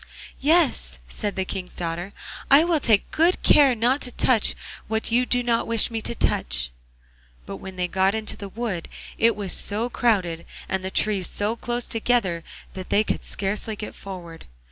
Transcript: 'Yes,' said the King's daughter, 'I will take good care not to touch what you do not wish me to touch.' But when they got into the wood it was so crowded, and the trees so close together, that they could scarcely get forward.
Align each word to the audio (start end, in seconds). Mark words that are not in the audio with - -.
'Yes,' 0.39 0.97
said 1.07 1.35
the 1.35 1.45
King's 1.45 1.75
daughter, 1.75 2.11
'I 2.49 2.63
will 2.63 2.79
take 2.79 3.11
good 3.11 3.39
care 3.43 3.75
not 3.75 4.01
to 4.01 4.11
touch 4.11 4.55
what 4.87 5.11
you 5.11 5.27
do 5.27 5.43
not 5.43 5.67
wish 5.67 5.91
me 5.91 6.01
to 6.01 6.15
touch.' 6.15 6.71
But 7.45 7.57
when 7.57 7.75
they 7.75 7.87
got 7.87 8.15
into 8.15 8.35
the 8.35 8.49
wood 8.49 8.89
it 9.19 9.35
was 9.35 9.53
so 9.53 9.91
crowded, 9.91 10.47
and 10.67 10.83
the 10.83 10.89
trees 10.89 11.29
so 11.29 11.55
close 11.55 11.87
together, 11.87 12.43
that 12.73 12.89
they 12.89 13.03
could 13.03 13.23
scarcely 13.23 13.75
get 13.75 13.93
forward. 13.93 14.47